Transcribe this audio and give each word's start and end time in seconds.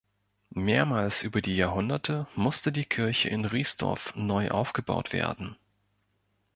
Mehrmals 0.55 1.21
über 1.21 1.43
die 1.43 1.55
Jahrhunderte 1.55 2.25
musste 2.35 2.71
die 2.71 2.85
Kirche 2.85 3.29
in 3.29 3.45
Riesdorf 3.45 4.13
neu 4.15 4.49
aufgebaut 4.49 5.13
werden. 5.13 5.55